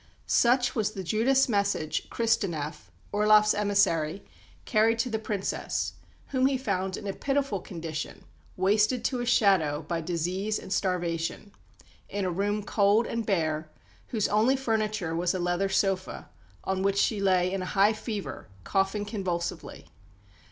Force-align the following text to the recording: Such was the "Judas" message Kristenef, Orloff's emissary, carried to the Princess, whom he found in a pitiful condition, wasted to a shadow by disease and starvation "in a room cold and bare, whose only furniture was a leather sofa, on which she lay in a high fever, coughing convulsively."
Such 0.25 0.73
was 0.73 0.93
the 0.93 1.03
"Judas" 1.03 1.47
message 1.47 2.09
Kristenef, 2.09 2.89
Orloff's 3.13 3.53
emissary, 3.53 4.23
carried 4.65 4.97
to 4.97 5.11
the 5.11 5.19
Princess, 5.19 5.93
whom 6.29 6.47
he 6.47 6.57
found 6.57 6.97
in 6.97 7.05
a 7.05 7.13
pitiful 7.13 7.59
condition, 7.59 8.25
wasted 8.57 9.05
to 9.05 9.19
a 9.19 9.27
shadow 9.27 9.83
by 9.83 10.01
disease 10.01 10.57
and 10.57 10.73
starvation 10.73 11.51
"in 12.09 12.25
a 12.25 12.31
room 12.31 12.63
cold 12.63 13.05
and 13.05 13.27
bare, 13.27 13.69
whose 14.07 14.27
only 14.27 14.55
furniture 14.55 15.15
was 15.15 15.35
a 15.35 15.39
leather 15.39 15.69
sofa, 15.69 16.29
on 16.63 16.81
which 16.81 16.97
she 16.97 17.21
lay 17.21 17.53
in 17.53 17.61
a 17.61 17.65
high 17.77 17.93
fever, 17.93 18.47
coughing 18.63 19.05
convulsively." 19.05 19.85